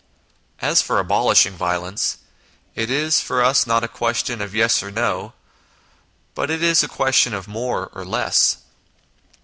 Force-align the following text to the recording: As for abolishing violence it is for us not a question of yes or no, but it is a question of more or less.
As 0.61 0.81
for 0.81 0.97
abolishing 0.97 1.53
violence 1.53 2.17
it 2.73 2.89
is 2.89 3.21
for 3.21 3.43
us 3.43 3.67
not 3.67 3.83
a 3.83 3.87
question 3.87 4.41
of 4.41 4.55
yes 4.55 4.81
or 4.81 4.89
no, 4.89 5.33
but 6.33 6.49
it 6.49 6.63
is 6.63 6.81
a 6.81 6.87
question 6.87 7.35
of 7.35 7.47
more 7.47 7.91
or 7.93 8.03
less. 8.03 8.57